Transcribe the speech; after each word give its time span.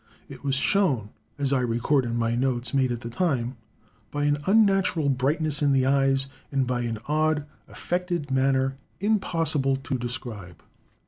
It 0.27 0.43
was 0.43 0.55
shown, 0.55 1.11
as 1.37 1.53
I 1.53 1.59
record 1.59 2.05
in 2.05 2.17
my 2.17 2.33
notes 2.33 2.73
made 2.73 2.91
at 2.91 3.01
the 3.01 3.09
time, 3.11 3.55
by 4.09 4.23
an 4.23 4.39
unnatural 4.47 5.09
brightness 5.09 5.61
in 5.61 5.73
the 5.73 5.85
eyes, 5.85 6.25
and 6.51 6.65
by 6.65 6.81
an 6.81 6.97
odd, 7.05 7.45
affected 7.67 8.31
manner, 8.31 8.77
impossible 8.99 9.75
to 9.75 9.99
describe. 9.99 10.63